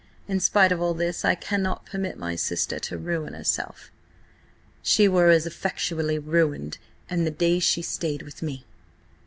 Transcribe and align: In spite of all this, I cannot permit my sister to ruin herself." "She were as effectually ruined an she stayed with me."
In 0.27 0.39
spite 0.39 0.71
of 0.71 0.81
all 0.81 0.95
this, 0.95 1.23
I 1.23 1.35
cannot 1.35 1.85
permit 1.85 2.17
my 2.17 2.35
sister 2.35 2.79
to 2.79 2.97
ruin 2.97 3.35
herself." 3.35 3.91
"She 4.81 5.07
were 5.07 5.29
as 5.29 5.45
effectually 5.45 6.17
ruined 6.17 6.79
an 7.07 7.31
she 7.59 7.83
stayed 7.83 8.23
with 8.23 8.41
me." 8.41 8.65